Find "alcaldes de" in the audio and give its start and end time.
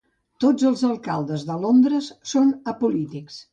0.87-1.59